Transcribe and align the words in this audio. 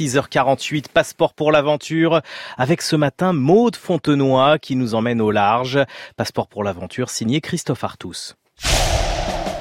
6h48, 0.00 0.86
passeport 0.88 1.34
pour 1.34 1.52
l'aventure, 1.52 2.22
avec 2.56 2.80
ce 2.80 2.96
matin 2.96 3.34
Maude 3.34 3.76
Fontenoy 3.76 4.58
qui 4.58 4.74
nous 4.74 4.94
emmène 4.94 5.20
au 5.20 5.30
large. 5.30 5.78
Passeport 6.16 6.48
pour 6.48 6.64
l'aventure 6.64 7.10
signé 7.10 7.42
Christophe 7.42 7.84
Artus. 7.84 8.34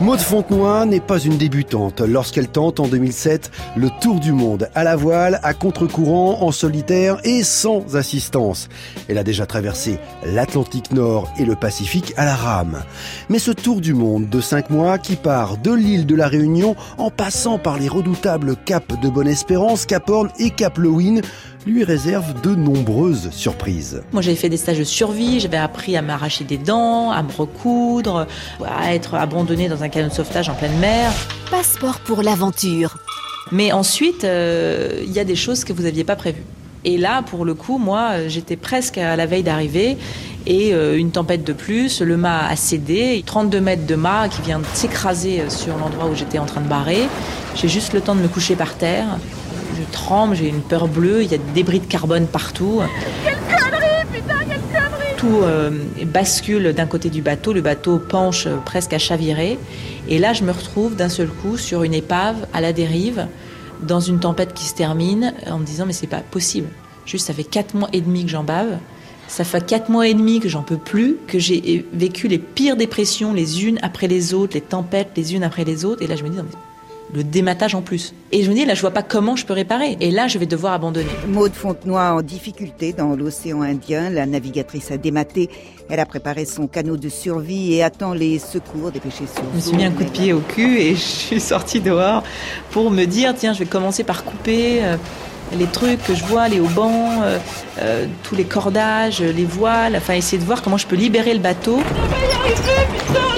Maud 0.00 0.18
Fontenoy 0.18 0.86
n'est 0.86 0.98
pas 0.98 1.18
une 1.18 1.36
débutante 1.36 2.00
lorsqu'elle 2.00 2.48
tente 2.48 2.80
en 2.80 2.88
2007 2.88 3.50
le 3.76 3.90
tour 4.00 4.18
du 4.18 4.32
monde 4.32 4.70
à 4.74 4.82
la 4.82 4.96
voile, 4.96 5.38
à 5.42 5.52
contre-courant, 5.52 6.38
en 6.40 6.52
solitaire 6.52 7.18
et 7.22 7.42
sans 7.42 7.96
assistance. 7.96 8.70
Elle 9.08 9.18
a 9.18 9.24
déjà 9.24 9.44
traversé 9.44 9.98
l'Atlantique 10.24 10.90
Nord 10.92 11.30
et 11.38 11.44
le 11.44 11.54
Pacifique 11.54 12.14
à 12.16 12.24
la 12.24 12.34
rame. 12.34 12.82
Mais 13.28 13.38
ce 13.38 13.50
tour 13.50 13.82
du 13.82 13.92
monde 13.92 14.30
de 14.30 14.40
5 14.40 14.70
mois 14.70 14.96
qui 14.96 15.16
part 15.16 15.58
de 15.58 15.74
l'île 15.74 16.06
de 16.06 16.14
la 16.14 16.28
Réunion 16.28 16.76
en 16.96 17.10
passant 17.10 17.58
par 17.58 17.78
les 17.78 17.88
redoutables 17.88 18.56
caps 18.56 18.98
de 19.02 19.08
Bonne-Espérance, 19.10 19.84
Cap 19.84 20.08
Horn 20.08 20.30
et 20.38 20.48
Cap 20.48 20.78
Lewin 20.78 21.20
lui 21.66 21.84
réserve 21.84 22.40
de 22.40 22.54
nombreuses 22.54 23.30
surprises. 23.30 24.02
Moi 24.12 24.22
j'avais 24.22 24.36
fait 24.36 24.48
des 24.48 24.56
stages 24.56 24.78
de 24.78 24.84
survie, 24.84 25.40
j'avais 25.40 25.56
appris 25.56 25.96
à 25.96 26.02
m'arracher 26.02 26.44
des 26.44 26.58
dents, 26.58 27.10
à 27.10 27.22
me 27.22 27.30
recoudre, 27.30 28.26
à 28.66 28.94
être 28.94 29.14
abandonné 29.14 29.68
dans 29.68 29.82
un 29.82 29.88
canot 29.88 30.08
de 30.08 30.14
sauvetage 30.14 30.48
en 30.48 30.54
pleine 30.54 30.76
mer. 30.78 31.12
Passeport 31.50 32.00
pour 32.00 32.22
l'aventure. 32.22 32.98
Mais 33.52 33.72
ensuite, 33.72 34.24
euh, 34.24 35.02
il 35.04 35.12
y 35.12 35.18
a 35.18 35.24
des 35.24 35.36
choses 35.36 35.64
que 35.64 35.72
vous 35.72 35.82
n'aviez 35.82 36.04
pas 36.04 36.16
prévues. 36.16 36.44
Et 36.84 36.96
là, 36.96 37.22
pour 37.22 37.44
le 37.44 37.52
coup, 37.52 37.76
moi, 37.76 38.28
j'étais 38.28 38.56
presque 38.56 38.96
à 38.96 39.14
la 39.14 39.26
veille 39.26 39.42
d'arriver 39.42 39.98
et 40.46 40.72
euh, 40.72 40.96
une 40.96 41.10
tempête 41.10 41.44
de 41.44 41.52
plus, 41.52 42.00
le 42.00 42.16
mât 42.16 42.46
a 42.48 42.56
cédé, 42.56 43.22
32 43.26 43.60
mètres 43.60 43.86
de 43.86 43.94
mât 43.96 44.28
qui 44.30 44.40
vient 44.40 44.60
de 44.60 44.64
s'écraser 44.72 45.50
sur 45.50 45.76
l'endroit 45.76 46.06
où 46.06 46.14
j'étais 46.14 46.38
en 46.38 46.46
train 46.46 46.62
de 46.62 46.68
barrer. 46.68 47.06
J'ai 47.54 47.68
juste 47.68 47.92
le 47.92 48.00
temps 48.00 48.14
de 48.14 48.22
me 48.22 48.28
coucher 48.28 48.56
par 48.56 48.74
terre 48.76 49.18
je 49.80 49.92
tremble, 49.92 50.36
j'ai 50.36 50.48
une 50.48 50.60
peur 50.60 50.88
bleue, 50.88 51.22
il 51.22 51.30
y 51.30 51.34
a 51.34 51.38
des 51.38 51.52
débris 51.54 51.80
de 51.80 51.86
carbone 51.86 52.26
partout. 52.26 52.80
Quelle 53.24 53.34
connerie, 53.34 54.06
putain, 54.12 54.38
quelle 54.48 54.60
connerie 54.60 55.16
Tout 55.16 55.40
euh, 55.42 55.70
bascule 56.06 56.72
d'un 56.72 56.86
côté 56.86 57.10
du 57.10 57.22
bateau, 57.22 57.52
le 57.52 57.60
bateau 57.60 57.98
penche 57.98 58.48
presque 58.64 58.92
à 58.92 58.98
chavirer. 58.98 59.58
Et 60.08 60.18
là, 60.18 60.32
je 60.32 60.44
me 60.44 60.52
retrouve 60.52 60.96
d'un 60.96 61.08
seul 61.08 61.28
coup 61.28 61.56
sur 61.56 61.82
une 61.82 61.94
épave 61.94 62.46
à 62.52 62.60
la 62.60 62.72
dérive, 62.72 63.26
dans 63.82 64.00
une 64.00 64.20
tempête 64.20 64.52
qui 64.54 64.64
se 64.64 64.74
termine, 64.74 65.34
en 65.50 65.58
me 65.58 65.64
disant 65.64 65.86
mais 65.86 65.92
c'est 65.92 66.06
pas 66.06 66.20
possible. 66.20 66.68
Juste, 67.06 67.26
ça 67.26 67.32
fait 67.32 67.44
quatre 67.44 67.74
mois 67.74 67.88
et 67.92 68.00
demi 68.00 68.24
que 68.24 68.30
j'en 68.30 68.44
bave. 68.44 68.78
Ça 69.28 69.44
fait 69.44 69.64
quatre 69.64 69.88
mois 69.88 70.08
et 70.08 70.14
demi 70.14 70.40
que 70.40 70.48
j'en 70.48 70.62
peux 70.62 70.76
plus, 70.76 71.16
que 71.28 71.38
j'ai 71.38 71.86
vécu 71.92 72.26
les 72.26 72.38
pires 72.38 72.76
dépressions 72.76 73.32
les 73.32 73.64
unes 73.64 73.78
après 73.80 74.08
les 74.08 74.34
autres, 74.34 74.54
les 74.54 74.60
tempêtes 74.60 75.10
les 75.16 75.34
unes 75.34 75.44
après 75.44 75.64
les 75.64 75.84
autres. 75.84 76.02
Et 76.02 76.08
là, 76.08 76.16
je 76.16 76.24
me 76.24 76.28
dis, 76.28 76.36
mais 76.36 76.42
le 77.12 77.24
dématage 77.24 77.74
en 77.74 77.82
plus. 77.82 78.14
Et 78.32 78.42
je 78.42 78.50
me 78.50 78.54
dis, 78.54 78.64
là, 78.64 78.74
je 78.74 78.80
vois 78.80 78.92
pas 78.92 79.02
comment 79.02 79.36
je 79.36 79.44
peux 79.44 79.52
réparer. 79.52 79.96
Et 80.00 80.10
là, 80.10 80.28
je 80.28 80.38
vais 80.38 80.46
devoir 80.46 80.72
abandonner. 80.72 81.08
Maude 81.28 81.52
Fontenoy 81.52 82.12
en 82.12 82.22
difficulté 82.22 82.92
dans 82.92 83.16
l'océan 83.16 83.62
Indien. 83.62 84.10
La 84.10 84.26
navigatrice 84.26 84.90
a 84.90 84.96
dématé. 84.96 85.50
Elle 85.88 85.98
a 85.98 86.06
préparé 86.06 86.44
son 86.44 86.68
canot 86.68 86.96
de 86.96 87.08
survie 87.08 87.74
et 87.74 87.82
attend 87.82 88.14
les 88.14 88.38
secours 88.38 88.92
dépêchés 88.92 89.26
sur 89.26 89.42
Je 89.50 89.56
me 89.56 89.60
suis 89.60 89.76
mis 89.76 89.84
un 89.84 89.90
coup 89.90 90.04
de 90.04 90.10
pied 90.10 90.32
au 90.32 90.40
cul 90.40 90.78
et 90.78 90.94
je 90.94 91.00
suis 91.00 91.40
sortie 91.40 91.80
dehors 91.80 92.22
pour 92.70 92.90
me 92.90 93.04
dire, 93.06 93.34
tiens, 93.36 93.52
je 93.52 93.60
vais 93.60 93.66
commencer 93.66 94.04
par 94.04 94.24
couper 94.24 94.84
euh, 94.84 94.96
les 95.58 95.66
trucs 95.66 96.02
que 96.04 96.14
je 96.14 96.24
vois, 96.24 96.48
les 96.48 96.60
haubans, 96.60 97.22
euh, 97.22 97.38
euh, 97.80 98.06
tous 98.22 98.34
les 98.34 98.44
cordages, 98.44 99.20
les 99.20 99.44
voiles, 99.44 99.96
enfin 99.96 100.14
essayer 100.14 100.38
de 100.38 100.44
voir 100.44 100.62
comment 100.62 100.76
je 100.76 100.86
peux 100.86 100.96
libérer 100.96 101.32
le 101.34 101.40
bateau. 101.40 101.80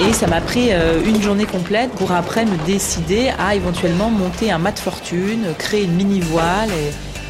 Et 0.07 0.13
ça 0.13 0.27
m'a 0.27 0.41
pris 0.41 0.69
euh, 0.71 1.01
une 1.05 1.21
journée 1.21 1.45
complète 1.45 1.91
pour 1.91 2.11
après 2.11 2.45
me 2.45 2.57
décider 2.65 3.31
à 3.39 3.55
éventuellement 3.55 4.09
monter 4.09 4.51
un 4.51 4.57
mat 4.57 4.73
de 4.73 4.79
fortune, 4.79 5.45
créer 5.57 5.83
une 5.83 5.93
mini 5.93 6.19
voile 6.19 6.69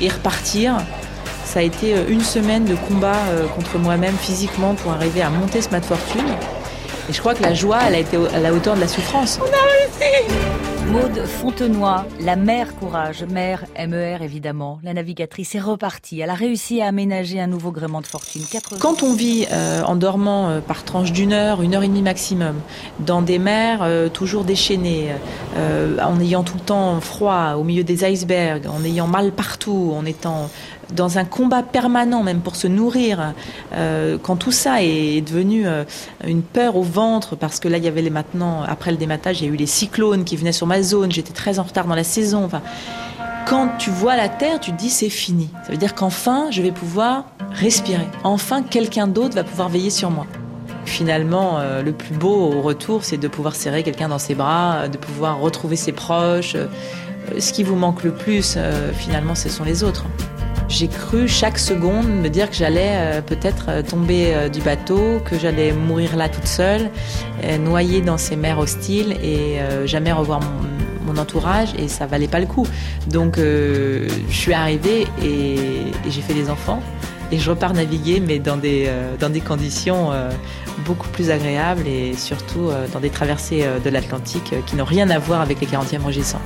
et, 0.02 0.10
repartir. 0.10 0.78
Ça 1.46 1.60
a 1.60 1.64
été 1.64 1.96
une 2.10 2.22
semaine 2.22 2.66
de 2.66 2.76
combat 2.76 3.20
contre 3.56 3.78
moi-même 3.78 4.18
physiquement 4.18 4.74
pour 4.74 4.92
arriver 4.92 5.22
à 5.22 5.30
monter 5.30 5.62
ce 5.62 5.70
mat 5.70 5.80
de 5.80 5.86
fortune. 5.86 6.26
Et 7.10 7.14
je 7.14 7.20
crois 7.22 7.34
que 7.34 7.44
la 7.44 7.54
joie, 7.54 7.80
elle 7.88 7.96
a 7.96 8.00
été 8.00 8.18
à 8.34 8.40
la 8.40 8.54
hauteur 8.54 8.76
de 8.76 8.82
la 8.82 8.88
souffrance. 8.90 9.40
On 9.42 9.46
a 9.46 9.48
réussi 9.48 10.63
Maude 10.94 11.26
Fontenoy, 11.26 12.06
la 12.20 12.36
mère 12.36 12.76
courage, 12.76 13.24
mère 13.24 13.66
MER 13.76 14.22
évidemment. 14.22 14.78
La 14.84 14.94
navigatrice 14.94 15.56
est 15.56 15.60
repartie. 15.60 16.20
Elle 16.20 16.30
a 16.30 16.36
réussi 16.36 16.84
à 16.84 16.88
aménager 16.88 17.42
un 17.42 17.48
nouveau 17.48 17.72
gréement 17.72 18.00
de 18.00 18.06
fortune. 18.06 18.44
Quand 18.80 19.02
on 19.02 19.16
vit 19.16 19.48
euh, 19.52 19.82
en 19.82 19.96
dormant 19.96 20.50
euh, 20.50 20.60
par 20.60 20.84
tranche 20.84 21.12
d'une 21.12 21.34
heure, 21.34 21.64
une 21.64 21.74
heure 21.74 21.82
et 21.82 21.88
demie 21.88 22.04
maximum, 22.04 22.58
dans 23.00 23.24
des 23.24 23.40
mers 23.40 23.80
euh, 23.82 24.08
toujours 24.08 24.44
déchaînées, 24.44 25.10
en 26.00 26.20
ayant 26.20 26.44
tout 26.44 26.58
le 26.58 26.64
temps 26.64 27.02
froid, 27.02 27.54
au 27.58 27.64
milieu 27.64 27.84
des 27.84 28.06
icebergs, 28.06 28.68
en 28.68 28.84
ayant 28.84 29.08
mal 29.08 29.32
partout, 29.32 29.94
en 29.98 30.06
étant 30.06 30.50
dans 30.94 31.18
un 31.18 31.26
combat 31.26 31.64
permanent 31.64 32.22
même 32.22 32.42
pour 32.42 32.56
se 32.56 32.68
nourrir, 32.68 33.34
quand 33.72 34.36
tout 34.36 34.52
ça 34.52 34.84
est 34.84 35.22
devenu 35.22 35.66
une 36.26 36.42
peur 36.42 36.76
au 36.76 36.82
ventre, 36.82 37.36
parce 37.36 37.60
que 37.60 37.68
là 37.68 37.78
il 37.78 37.84
y 37.84 37.88
avait 37.88 38.02
les 38.02 38.10
maintenant, 38.10 38.64
après 38.64 38.92
le 38.92 38.98
dématage, 38.98 39.42
il 39.42 39.48
y 39.48 39.50
a 39.50 39.54
eu 39.54 39.56
les 39.56 39.68
cyclones 39.68 40.24
qui 40.24 40.36
venaient 40.36 40.52
sur 40.52 40.68
ma 40.68 40.83
zone, 40.84 41.12
j'étais 41.12 41.34
très 41.34 41.60
en 41.60 41.64
retard 41.64 41.86
dans 41.86 41.96
la 41.96 42.04
saison. 42.04 42.50
Quand 43.46 43.70
tu 43.78 43.90
vois 43.90 44.16
la 44.16 44.30
terre, 44.30 44.60
tu 44.60 44.72
te 44.72 44.78
dis 44.78 44.90
c'est 44.90 45.10
fini. 45.10 45.50
Ça 45.66 45.72
veut 45.72 45.78
dire 45.78 45.96
qu'enfin 45.96 46.52
je 46.52 46.62
vais 46.62 46.72
pouvoir 46.72 47.26
respirer. 47.52 48.08
Enfin 48.24 48.64
quelqu'un 48.64 49.08
d'autre 49.08 49.36
va 49.36 49.44
pouvoir 49.44 49.70
veiller 49.70 49.90
sur 49.90 50.12
moi. 50.12 50.26
Finalement, 50.86 51.60
euh, 51.60 51.82
le 51.82 51.94
plus 51.94 52.14
beau 52.14 52.52
au 52.52 52.62
retour, 52.62 53.04
c'est 53.06 53.18
de 53.18 53.28
pouvoir 53.28 53.56
serrer 53.56 53.84
quelqu'un 53.84 54.10
dans 54.10 54.20
ses 54.20 54.36
bras, 54.36 54.88
de 54.90 54.98
pouvoir 54.98 55.40
retrouver 55.40 55.78
ses 55.78 55.94
proches. 55.94 56.58
ce 57.40 57.54
qui 57.54 57.64
vous 57.64 57.76
manque 57.76 58.04
le 58.04 58.12
plus, 58.12 58.58
finalement, 58.94 59.34
ce 59.34 59.48
sont 59.48 59.64
les 59.64 59.84
autres. 59.84 60.06
J'ai 60.70 60.88
cru 60.88 61.28
chaque 61.28 61.60
seconde 61.60 62.08
me 62.08 62.30
dire 62.30 62.50
que 62.50 62.56
j'allais 62.56 62.92
euh, 62.94 63.22
peut-être 63.22 63.66
euh, 63.70 63.82
tomber 63.82 64.34
euh, 64.34 64.50
du 64.50 64.62
bateau, 64.62 65.20
que 65.24 65.38
j'allais 65.38 65.72
mourir 65.72 66.16
là 66.16 66.30
toute 66.30 66.48
seule, 66.48 66.90
noyée 67.60 68.02
dans 68.02 68.18
ces 68.18 68.36
mers 68.36 68.60
hostiles 68.60 69.18
et 69.22 69.58
jamais 69.86 70.12
revoir 70.12 70.40
mon, 70.40 71.18
entourage 71.18 71.70
et 71.78 71.88
ça 71.90 72.08
valait 72.08 72.28
pas 72.28 72.40
le 72.40 72.48
coup. 72.48 72.66
Donc 73.08 73.38
je 73.38 74.08
suis 74.30 74.54
arrivée 74.54 75.06
et, 75.22 75.58
j'ai 76.10 76.22
fait 76.22 76.34
des 76.34 76.50
enfants 76.50 76.82
et 77.32 77.38
je 77.38 77.50
repars 77.50 77.74
naviguer 77.74 78.20
mais 78.20 78.40
dans 78.40 78.58
des, 78.58 78.90
conditions 79.46 80.12
beaucoup 80.86 81.10
plus 81.10 81.30
agréables 81.30 81.86
et 81.88 82.14
surtout 82.16 82.72
dans 82.94 83.00
des 83.00 83.10
traversées 83.10 83.66
de 83.84 83.90
l'Atlantique 83.90 84.56
qui 84.66 84.76
n'ont 84.76 84.86
rien 84.86 85.10
à 85.10 85.20
voir 85.20 85.42
avec 85.42 85.60
les 85.62 85.68
40e 85.68 86.04
régissants. 86.04 86.42